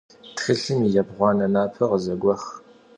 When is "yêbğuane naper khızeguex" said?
0.95-2.43